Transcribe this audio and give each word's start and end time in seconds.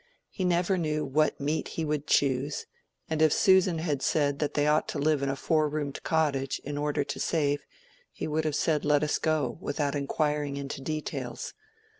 He 0.31 0.43
never 0.43 0.79
knew 0.79 1.05
what 1.05 1.39
meat 1.39 1.67
he 1.77 1.85
would 1.85 2.07
choose, 2.07 2.65
and 3.07 3.21
if 3.21 3.31
Susan 3.31 3.77
had 3.77 4.01
said 4.01 4.39
that 4.39 4.55
they 4.55 4.65
ought 4.65 4.87
to 4.87 4.97
live 4.97 5.21
in 5.21 5.29
a 5.29 5.35
four 5.35 5.69
roomed 5.69 6.01
cottage, 6.01 6.57
in 6.63 6.75
order 6.75 7.03
to 7.03 7.19
save, 7.19 7.61
he 8.11 8.27
would 8.27 8.43
have 8.45 8.55
said, 8.55 8.83
"Let 8.83 9.03
us 9.03 9.19
go," 9.19 9.59
without 9.61 9.93
inquiring 9.93 10.57
into 10.57 10.81
details. 10.81 11.53